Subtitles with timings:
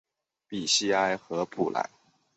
[0.47, 1.87] 比西埃和普兰。